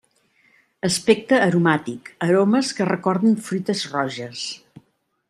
[0.87, 4.47] Aspecte aromàtic: aromes que recorden fruites roges.